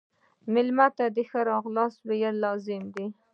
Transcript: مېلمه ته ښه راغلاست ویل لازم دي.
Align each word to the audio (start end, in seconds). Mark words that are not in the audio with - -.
مېلمه 0.53 0.87
ته 0.97 1.03
ښه 1.29 1.39
راغلاست 1.51 1.99
ویل 2.07 2.35
لازم 2.43 2.83
دي. 2.95 3.05